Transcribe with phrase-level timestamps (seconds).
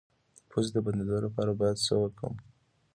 [0.35, 2.35] د پوزې د بندیدو لپاره باید څه وکاروم؟